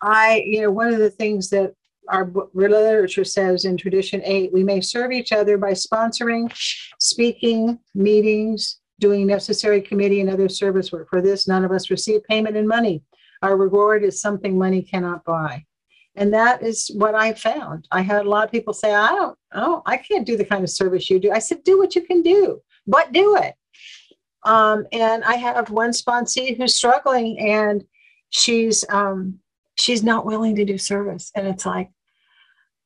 I, 0.02 0.42
you 0.46 0.62
know, 0.62 0.70
one 0.70 0.92
of 0.92 0.98
the 0.98 1.10
things 1.10 1.50
that 1.50 1.74
our 2.08 2.30
literature 2.54 3.24
says 3.24 3.64
in 3.64 3.76
tradition 3.76 4.22
eight, 4.24 4.52
we 4.52 4.62
may 4.62 4.80
serve 4.80 5.12
each 5.12 5.32
other 5.32 5.58
by 5.58 5.72
sponsoring, 5.72 6.52
speaking, 7.00 7.78
meetings, 7.94 8.78
doing 9.00 9.26
necessary 9.26 9.80
committee 9.80 10.20
and 10.20 10.30
other 10.30 10.48
service 10.48 10.92
work. 10.92 11.08
For 11.10 11.20
this, 11.20 11.48
none 11.48 11.64
of 11.64 11.72
us 11.72 11.90
receive 11.90 12.24
payment 12.24 12.56
in 12.56 12.66
money. 12.66 13.02
Our 13.42 13.56
reward 13.56 14.04
is 14.04 14.20
something 14.20 14.56
money 14.56 14.82
cannot 14.82 15.24
buy. 15.24 15.64
And 16.14 16.32
that 16.32 16.62
is 16.62 16.90
what 16.94 17.14
I 17.14 17.34
found. 17.34 17.86
I 17.90 18.00
had 18.00 18.24
a 18.24 18.28
lot 18.28 18.44
of 18.44 18.50
people 18.50 18.72
say, 18.72 18.94
I 18.94 19.08
don't, 19.08 19.38
oh, 19.52 19.82
I 19.84 19.98
can't 19.98 20.26
do 20.26 20.36
the 20.36 20.46
kind 20.46 20.64
of 20.64 20.70
service 20.70 21.10
you 21.10 21.20
do. 21.20 21.30
I 21.30 21.38
said, 21.38 21.62
do 21.62 21.78
what 21.78 21.94
you 21.94 22.02
can 22.02 22.22
do, 22.22 22.62
but 22.86 23.12
do 23.12 23.36
it. 23.36 23.54
Um, 24.44 24.86
and 24.92 25.24
I 25.24 25.34
have 25.34 25.70
one 25.70 25.90
sponsee 25.90 26.56
who's 26.56 26.74
struggling 26.74 27.38
and 27.38 27.84
she's 28.30 28.84
um, 28.88 29.40
she's 29.76 30.02
not 30.02 30.26
willing 30.26 30.56
to 30.56 30.64
do 30.64 30.78
service. 30.78 31.30
And 31.34 31.46
it's 31.46 31.66
like, 31.66 31.90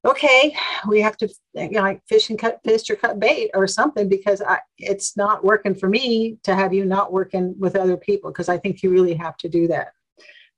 okay, 0.04 0.56
we 0.88 1.00
have 1.00 1.16
to 1.18 1.28
you 1.54 1.70
know, 1.70 1.82
like 1.82 2.02
fish 2.09 2.30
and 2.30 2.38
cut 2.38 2.61
fish 2.64 2.88
or 2.88 2.97
cut 2.97 3.20
bait 3.20 3.50
or 3.54 3.66
something 3.66 4.09
because 4.09 4.40
I, 4.40 4.61
it's 4.78 5.16
not 5.16 5.44
working 5.44 5.75
for 5.75 5.88
me 5.88 6.38
to 6.44 6.54
have 6.54 6.73
you 6.73 6.85
not 6.85 7.12
working 7.12 7.54
with 7.59 7.76
other 7.76 7.97
people 7.97 8.30
because 8.30 8.49
I 8.49 8.59
think 8.59 8.82
you 8.82 8.90
really 8.90 9.14
have 9.14 9.37
to 9.38 9.49
do 9.49 9.68
that. 9.68 9.92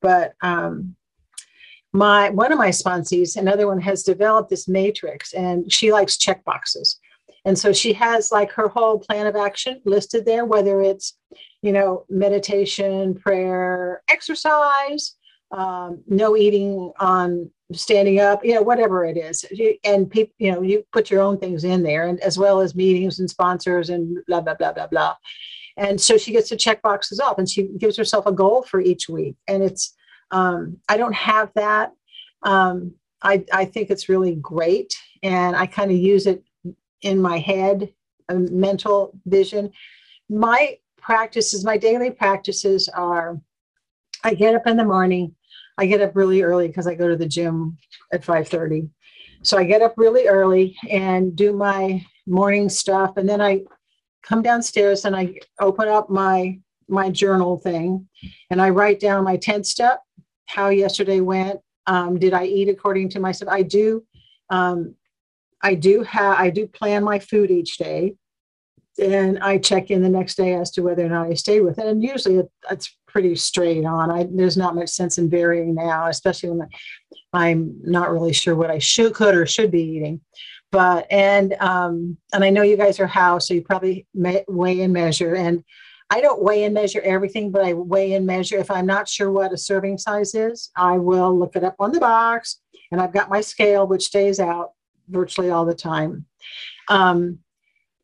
But 0.00 0.34
um, 0.42 0.96
my 1.92 2.30
one 2.30 2.52
of 2.52 2.58
my 2.58 2.70
sponsees, 2.70 3.36
another 3.36 3.66
one, 3.66 3.80
has 3.80 4.02
developed 4.02 4.50
this 4.50 4.68
matrix, 4.68 5.32
and 5.32 5.70
she 5.72 5.92
likes 5.92 6.16
check 6.16 6.44
boxes. 6.44 6.98
And 7.44 7.58
so 7.58 7.72
she 7.72 7.92
has 7.94 8.30
like 8.30 8.52
her 8.52 8.68
whole 8.68 8.98
plan 8.98 9.26
of 9.26 9.34
action 9.34 9.80
listed 9.84 10.24
there, 10.24 10.44
whether 10.44 10.80
it's, 10.80 11.16
you 11.60 11.72
know, 11.72 12.04
meditation, 12.08 13.14
prayer, 13.14 14.02
exercise, 14.08 15.16
um, 15.52 16.02
no 16.08 16.36
eating 16.36 16.92
on 16.98 17.50
standing 17.72 18.20
up, 18.20 18.44
you 18.44 18.54
know, 18.54 18.62
whatever 18.62 19.04
it 19.04 19.16
is. 19.16 19.44
And 19.84 20.10
people, 20.10 20.34
you 20.38 20.52
know, 20.52 20.62
you 20.62 20.84
put 20.92 21.10
your 21.10 21.22
own 21.22 21.38
things 21.38 21.64
in 21.64 21.82
there, 21.82 22.06
and 22.06 22.20
as 22.20 22.38
well 22.38 22.60
as 22.60 22.74
meetings 22.74 23.18
and 23.18 23.30
sponsors 23.30 23.90
and 23.90 24.18
blah 24.26 24.40
blah 24.40 24.54
blah 24.54 24.72
blah 24.72 24.88
blah. 24.88 25.14
And 25.76 26.00
so 26.00 26.18
she 26.18 26.32
gets 26.32 26.48
to 26.50 26.56
check 26.56 26.82
boxes 26.82 27.20
off, 27.20 27.38
and 27.38 27.48
she 27.48 27.68
gives 27.78 27.96
herself 27.96 28.26
a 28.26 28.32
goal 28.32 28.62
for 28.62 28.80
each 28.80 29.08
week. 29.08 29.36
And 29.48 29.62
it's, 29.62 29.94
um, 30.30 30.78
I 30.88 30.96
don't 30.98 31.14
have 31.14 31.50
that. 31.54 31.92
Um, 32.42 32.94
I 33.22 33.44
I 33.52 33.64
think 33.64 33.90
it's 33.90 34.08
really 34.08 34.34
great, 34.34 34.94
and 35.22 35.56
I 35.56 35.66
kind 35.66 35.90
of 35.90 35.96
use 35.96 36.26
it 36.26 36.42
in 37.00 37.20
my 37.20 37.38
head, 37.38 37.92
a 38.28 38.34
mental 38.34 39.12
vision. 39.26 39.72
My 40.28 40.78
practices, 41.00 41.64
my 41.64 41.76
daily 41.76 42.10
practices 42.10 42.88
are, 42.88 43.40
I 44.22 44.34
get 44.34 44.54
up 44.54 44.66
in 44.66 44.76
the 44.76 44.84
morning. 44.84 45.34
I 45.78 45.86
get 45.86 46.00
up 46.00 46.14
really 46.14 46.42
early 46.42 46.68
because 46.68 46.86
I 46.86 46.94
go 46.94 47.08
to 47.08 47.16
the 47.16 47.26
gym 47.26 47.78
at 48.12 48.24
5:30. 48.24 48.88
So 49.42 49.58
I 49.58 49.64
get 49.64 49.82
up 49.82 49.94
really 49.96 50.28
early 50.28 50.76
and 50.88 51.34
do 51.34 51.52
my 51.52 52.04
morning 52.26 52.68
stuff 52.68 53.16
and 53.16 53.28
then 53.28 53.40
I 53.40 53.62
come 54.22 54.42
downstairs 54.42 55.04
and 55.04 55.16
I 55.16 55.34
open 55.60 55.88
up 55.88 56.08
my 56.08 56.58
my 56.88 57.10
journal 57.10 57.58
thing 57.58 58.08
and 58.50 58.60
I 58.60 58.70
write 58.70 59.00
down 59.00 59.24
my 59.24 59.36
10th 59.36 59.66
step, 59.66 60.00
how 60.46 60.68
yesterday 60.68 61.20
went. 61.20 61.60
Um, 61.86 62.18
did 62.18 62.34
I 62.34 62.44
eat 62.44 62.68
according 62.68 63.08
to 63.10 63.20
myself? 63.20 63.50
I 63.50 63.62
do. 63.62 64.04
Um, 64.50 64.94
I 65.62 65.74
do 65.74 66.02
have 66.02 66.38
I 66.38 66.50
do 66.50 66.66
plan 66.66 67.02
my 67.04 67.18
food 67.18 67.50
each 67.50 67.78
day, 67.78 68.14
and 69.02 69.38
I 69.40 69.58
check 69.58 69.90
in 69.90 70.02
the 70.02 70.08
next 70.08 70.36
day 70.36 70.54
as 70.54 70.70
to 70.72 70.82
whether 70.82 71.04
or 71.04 71.08
not 71.08 71.26
I 71.26 71.34
stayed 71.34 71.60
with 71.60 71.78
it. 71.78 71.86
And 71.86 72.02
usually 72.02 72.38
it, 72.38 72.50
it's 72.70 72.96
pretty 73.06 73.34
straight 73.36 73.84
on. 73.84 74.10
I 74.10 74.26
there's 74.30 74.56
not 74.56 74.74
much 74.74 74.88
sense 74.88 75.18
in 75.18 75.28
varying 75.28 75.74
now, 75.74 76.08
especially 76.08 76.50
when 76.50 76.68
I'm 77.32 77.78
not 77.82 78.10
really 78.10 78.32
sure 78.32 78.54
what 78.54 78.70
I 78.70 78.78
should 78.78 79.14
could 79.14 79.34
or 79.34 79.46
should 79.46 79.70
be 79.70 79.82
eating. 79.82 80.20
But 80.70 81.06
and 81.10 81.54
um, 81.60 82.16
and 82.32 82.42
I 82.42 82.50
know 82.50 82.62
you 82.62 82.76
guys 82.76 82.98
are 82.98 83.06
house, 83.06 83.48
so 83.48 83.54
you 83.54 83.62
probably 83.62 84.06
may, 84.14 84.44
weigh 84.48 84.80
and 84.80 84.92
measure. 84.92 85.34
And 85.34 85.62
I 86.08 86.20
don't 86.20 86.42
weigh 86.42 86.64
and 86.64 86.74
measure 86.74 87.00
everything, 87.00 87.50
but 87.50 87.64
I 87.64 87.74
weigh 87.74 88.14
and 88.14 88.26
measure. 88.26 88.56
If 88.56 88.70
I'm 88.70 88.86
not 88.86 89.08
sure 89.08 89.30
what 89.30 89.52
a 89.52 89.58
serving 89.58 89.98
size 89.98 90.34
is, 90.34 90.70
I 90.76 90.98
will 90.98 91.38
look 91.38 91.56
it 91.56 91.64
up 91.64 91.76
on 91.78 91.92
the 91.92 92.00
box, 92.00 92.60
and 92.90 93.00
I've 93.00 93.12
got 93.12 93.30
my 93.30 93.40
scale, 93.40 93.86
which 93.86 94.04
stays 94.04 94.40
out 94.40 94.72
virtually 95.08 95.50
all 95.50 95.66
the 95.66 95.74
time. 95.74 96.26
Um, 96.88 97.38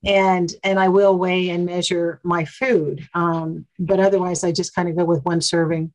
and 0.04 0.54
and 0.62 0.78
I 0.78 0.88
will 0.88 1.18
weigh 1.18 1.50
and 1.50 1.66
measure 1.66 2.20
my 2.22 2.44
food. 2.44 3.06
Um, 3.14 3.66
but 3.78 4.00
otherwise, 4.00 4.44
I 4.44 4.52
just 4.52 4.74
kind 4.74 4.88
of 4.88 4.96
go 4.96 5.04
with 5.04 5.24
one 5.24 5.40
serving, 5.40 5.92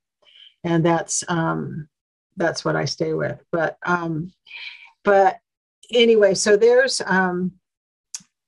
and 0.64 0.86
that's 0.86 1.24
um, 1.28 1.88
that's 2.38 2.66
what 2.66 2.76
I 2.76 2.86
stay 2.86 3.14
with. 3.14 3.42
But 3.52 3.78
um, 3.86 4.32
but 5.04 5.40
anyway, 5.94 6.34
so 6.34 6.58
there's 6.58 7.02
um, 7.06 7.54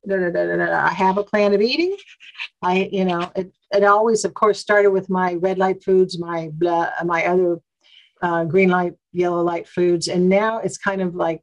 da, 0.07 0.17
da, 0.17 0.29
da, 0.29 0.85
I 0.85 0.93
have 0.93 1.17
a 1.17 1.24
plan 1.24 1.53
of 1.53 1.62
eating. 1.62 1.95
I 2.62 2.89
you 2.91 3.05
know 3.05 3.31
it 3.35 3.51
it 3.71 3.83
always 3.83 4.25
of 4.25 4.33
course 4.33 4.59
started 4.59 4.91
with 4.91 5.09
my 5.09 5.35
red 5.35 5.57
light 5.57 5.83
foods, 5.83 6.19
my 6.19 6.50
blah, 6.53 6.89
my 7.05 7.25
other 7.25 7.59
uh, 8.21 8.43
green 8.43 8.69
light, 8.69 8.93
yellow 9.13 9.41
light 9.41 9.67
foods, 9.67 10.07
and 10.07 10.27
now 10.27 10.59
it's 10.59 10.77
kind 10.77 11.01
of 11.01 11.15
like 11.15 11.41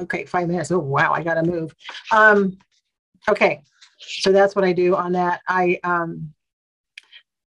okay, 0.00 0.24
five 0.24 0.48
minutes. 0.48 0.70
Oh 0.70 0.78
wow, 0.78 1.12
I 1.12 1.22
got 1.22 1.34
to 1.34 1.42
move. 1.42 1.74
Um, 2.12 2.58
Okay, 3.28 3.62
so 3.98 4.32
that's 4.32 4.54
what 4.54 4.64
I 4.64 4.72
do 4.72 4.94
on 4.94 5.12
that. 5.12 5.40
I 5.48 5.78
um 5.84 6.32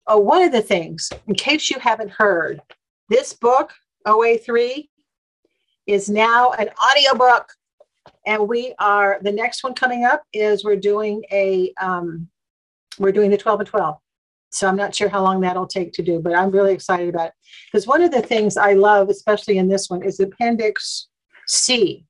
oh 0.08 0.20
one 0.20 0.44
of 0.44 0.52
the 0.52 0.62
things, 0.62 1.10
in 1.28 1.36
case 1.36 1.70
you 1.70 1.80
haven't 1.80 2.12
heard, 2.12 2.62
this 3.10 3.34
book, 3.34 3.74
OA3, 4.06 4.88
is 5.86 6.10
now 6.10 6.52
an 6.52 6.70
audiobook. 6.92 7.48
And 8.26 8.48
we 8.48 8.74
are 8.80 9.20
the 9.22 9.32
next 9.32 9.64
one 9.64 9.74
coming 9.74 10.06
up 10.06 10.24
is 10.34 10.64
we're 10.64 10.76
doing 10.76 11.24
a 11.32 11.74
um 11.82 12.28
we're 13.00 13.12
doing 13.12 13.30
the 13.30 13.38
12 13.38 13.62
and 13.62 13.70
12. 13.70 13.98
So 14.50 14.68
I'm 14.68 14.76
not 14.76 14.96
sure 14.96 15.10
how 15.10 15.22
long 15.22 15.42
that'll 15.42 15.68
take 15.68 15.92
to 15.94 16.02
do, 16.02 16.20
but 16.20 16.34
I'm 16.34 16.52
really 16.52 16.74
excited 16.74 17.10
about 17.10 17.28
it. 17.28 17.34
Because 17.72 17.86
one 17.86 18.02
of 18.02 18.12
the 18.12 18.22
things 18.22 18.58
I 18.58 18.74
love, 18.74 19.10
especially 19.10 19.58
in 19.58 19.68
this 19.68 19.90
one, 19.90 20.04
is 20.04 20.20
Appendix 20.20 21.10
C 21.48 22.07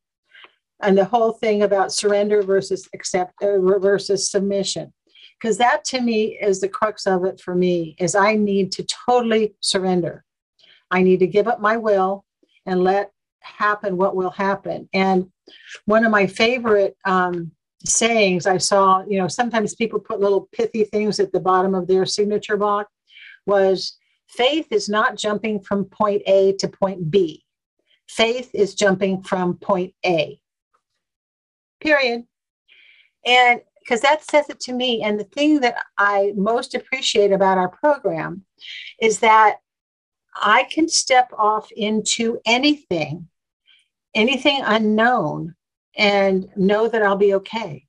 and 0.82 0.98
the 0.98 1.06
whole 1.06 1.32
thing 1.32 1.64
about 1.64 1.92
surrender 1.92 2.42
versus 2.42 2.88
accept 2.94 3.34
uh, 3.42 3.60
versus 3.80 4.30
submission. 4.30 4.94
Because 5.40 5.58
that 5.58 5.84
to 5.86 6.02
me 6.02 6.38
is 6.42 6.62
the 6.62 6.70
crux 6.70 7.06
of 7.06 7.24
it 7.26 7.40
for 7.40 7.54
me 7.56 7.96
is 8.00 8.16
i 8.16 8.36
need 8.36 8.72
to 8.74 8.86
totally 9.08 9.56
surrender. 9.62 10.24
I 10.90 11.04
need 11.04 11.20
to 11.20 11.28
give 11.28 11.48
up 11.48 11.60
my 11.60 11.78
will 11.78 12.26
and 12.66 12.84
let 12.84 13.12
happen 13.42 13.98
what 13.98 14.16
will 14.16 14.30
happen. 14.30 14.90
And 14.94 15.32
one 15.86 16.06
of 16.06 16.12
my 16.12 16.28
favorite 16.28 16.98
um, 17.06 17.52
sayings 17.86 18.48
i 18.48 18.58
saw 18.58 19.04
you 19.08 19.20
know 19.20 19.28
sometimes 19.28 19.76
people 19.76 20.00
put 20.00 20.20
little 20.20 20.50
pithy 20.52 20.84
things 20.84 21.20
at 21.20 21.32
the 21.32 21.40
bottom 21.40 21.76
of 21.76 21.88
their 21.88 22.08
signature 22.08 22.58
block 22.58 22.88
was 23.46 23.98
faith 24.28 24.68
is 24.72 24.90
not 24.90 25.16
jumping 25.16 25.60
from 25.62 25.86
point 25.86 26.22
a 26.26 26.54
to 26.54 26.68
point 26.68 27.10
b. 27.10 27.44
Faith 28.10 28.50
is 28.54 28.74
jumping 28.74 29.22
from 29.22 29.56
point 29.58 29.94
a 30.06 30.40
period. 31.80 32.24
And 33.26 33.62
because 33.88 34.02
that 34.02 34.24
says 34.30 34.50
it 34.50 34.60
to 34.62 34.74
me. 34.74 35.02
And 35.02 35.18
the 35.18 35.24
thing 35.24 35.62
that 35.62 35.78
I 35.98 36.34
most 36.36 36.76
appreciate 36.76 37.32
about 37.32 37.58
our 37.58 37.70
program 37.70 38.44
is 39.02 39.20
that 39.20 39.58
I 40.36 40.64
can 40.64 40.90
step 40.90 41.32
off 41.38 41.72
into 41.72 42.40
anything, 42.46 43.30
anything 44.14 44.62
unknown, 44.66 45.56
and 45.96 46.50
know 46.58 46.90
that 46.90 47.02
I'll 47.02 47.16
be 47.16 47.36
okay. 47.36 47.86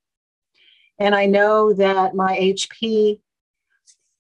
And 1.01 1.15
I 1.15 1.27
know 1.27 1.73
that 1.73 2.15
my 2.15 2.39
HP, 2.39 3.21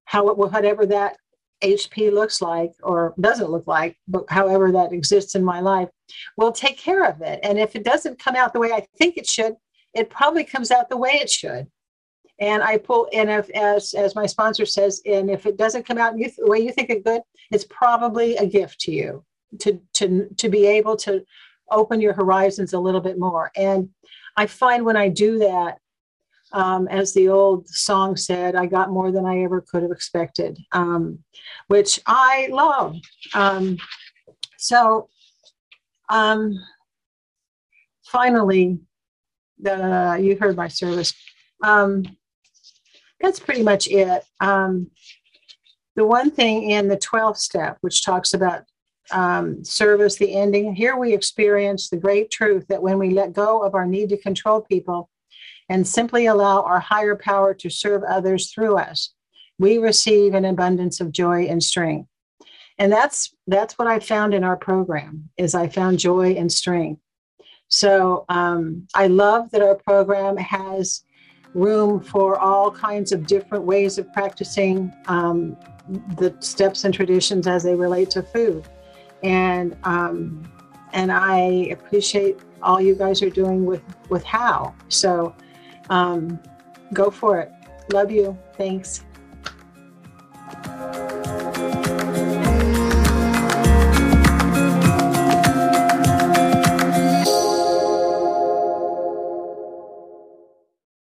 how 0.04 0.28
it 0.28 0.36
whatever 0.36 0.84
that 0.86 1.16
HP 1.62 2.12
looks 2.12 2.42
like 2.42 2.72
or 2.82 3.14
doesn't 3.20 3.50
look 3.50 3.66
like, 3.66 3.96
but 4.08 4.24
however 4.28 4.72
that 4.72 4.92
exists 4.92 5.36
in 5.36 5.44
my 5.44 5.60
life, 5.60 5.88
will 6.36 6.52
take 6.52 6.76
care 6.76 7.04
of 7.04 7.22
it. 7.22 7.40
And 7.42 7.58
if 7.58 7.76
it 7.76 7.84
doesn't 7.84 8.18
come 8.18 8.36
out 8.36 8.52
the 8.52 8.60
way 8.60 8.72
I 8.72 8.86
think 8.98 9.16
it 9.16 9.28
should, 9.28 9.54
it 9.94 10.10
probably 10.10 10.44
comes 10.44 10.70
out 10.70 10.88
the 10.88 10.96
way 10.96 11.12
it 11.12 11.30
should. 11.30 11.66
And 12.40 12.62
I 12.62 12.78
pull, 12.78 13.08
and 13.12 13.28
if, 13.30 13.50
as 13.50 13.94
as 13.94 14.14
my 14.14 14.26
sponsor 14.26 14.64
says, 14.64 15.02
and 15.04 15.28
if 15.28 15.44
it 15.44 15.56
doesn't 15.56 15.86
come 15.86 15.98
out 15.98 16.16
the 16.16 16.32
way 16.40 16.60
you 16.60 16.72
think 16.72 16.88
it 16.88 17.04
good, 17.04 17.22
it's 17.50 17.64
probably 17.64 18.36
a 18.36 18.46
gift 18.46 18.80
to 18.82 18.92
you 18.92 19.24
to 19.60 19.80
to 19.94 20.28
to 20.36 20.48
be 20.48 20.66
able 20.66 20.96
to 20.96 21.24
open 21.70 22.00
your 22.00 22.12
horizons 22.12 22.72
a 22.72 22.78
little 22.78 23.00
bit 23.00 23.18
more. 23.18 23.50
And 23.56 23.90
I 24.36 24.46
find 24.46 24.84
when 24.84 24.96
I 24.96 25.08
do 25.08 25.38
that, 25.38 25.78
um, 26.52 26.88
as 26.88 27.12
the 27.12 27.28
old 27.28 27.68
song 27.68 28.16
said, 28.16 28.54
I 28.54 28.66
got 28.66 28.90
more 28.90 29.12
than 29.12 29.26
I 29.26 29.42
ever 29.42 29.60
could 29.60 29.82
have 29.82 29.92
expected, 29.92 30.58
um, 30.72 31.18
which 31.66 32.00
I 32.06 32.48
love. 32.50 32.96
Um, 33.34 33.76
so, 34.56 35.08
um, 36.08 36.54
finally, 38.06 38.78
the 39.60 40.18
you 40.20 40.36
heard 40.36 40.56
my 40.56 40.68
service. 40.68 41.12
Um, 41.62 42.04
that's 43.20 43.40
pretty 43.40 43.62
much 43.62 43.88
it. 43.88 44.24
Um, 44.40 44.90
the 45.96 46.06
one 46.06 46.30
thing 46.30 46.70
in 46.70 46.86
the 46.86 46.96
12th 46.96 47.38
step, 47.38 47.78
which 47.80 48.04
talks 48.04 48.32
about 48.32 48.62
um, 49.10 49.64
service, 49.64 50.16
the 50.16 50.34
ending, 50.34 50.74
here 50.74 50.96
we 50.96 51.12
experience 51.12 51.88
the 51.88 51.96
great 51.96 52.30
truth 52.30 52.66
that 52.68 52.82
when 52.82 52.98
we 52.98 53.10
let 53.10 53.32
go 53.32 53.62
of 53.64 53.74
our 53.74 53.86
need 53.86 54.10
to 54.10 54.16
control 54.16 54.60
people 54.60 55.10
and 55.68 55.86
simply 55.86 56.26
allow 56.26 56.62
our 56.62 56.78
higher 56.78 57.16
power 57.16 57.52
to 57.54 57.68
serve 57.68 58.02
others 58.04 58.52
through 58.52 58.78
us, 58.78 59.12
we 59.58 59.78
receive 59.78 60.34
an 60.34 60.44
abundance 60.44 61.00
of 61.00 61.10
joy 61.10 61.46
and 61.46 61.62
strength. 61.62 62.08
And 62.78 62.92
that's 62.92 63.34
that's 63.48 63.76
what 63.76 63.88
I 63.88 63.98
found 63.98 64.34
in 64.34 64.44
our 64.44 64.56
program 64.56 65.30
is 65.36 65.54
I 65.54 65.66
found 65.66 65.98
joy 65.98 66.34
and 66.34 66.52
strength. 66.52 67.02
So 67.68 68.24
um, 68.28 68.86
I 68.94 69.06
love 69.06 69.50
that 69.50 69.62
our 69.62 69.74
program 69.74 70.36
has 70.36 71.04
room 71.54 72.00
for 72.00 72.38
all 72.38 72.70
kinds 72.70 73.12
of 73.12 73.26
different 73.26 73.64
ways 73.64 73.98
of 73.98 74.12
practicing 74.12 74.92
um, 75.06 75.56
the 76.16 76.34
steps 76.40 76.84
and 76.84 76.92
traditions 76.92 77.46
as 77.46 77.62
they 77.62 77.74
relate 77.74 78.10
to 78.10 78.22
food. 78.22 78.68
And 79.22 79.76
um, 79.84 80.50
and 80.92 81.12
I 81.12 81.68
appreciate 81.70 82.38
all 82.62 82.80
you 82.80 82.94
guys 82.94 83.22
are 83.22 83.30
doing 83.30 83.64
with 83.66 83.82
with 84.08 84.24
HOW. 84.24 84.74
So 84.88 85.34
um, 85.90 86.40
go 86.92 87.10
for 87.10 87.40
it. 87.40 87.52
Love 87.90 88.10
you. 88.10 88.38
Thanks. 88.56 89.04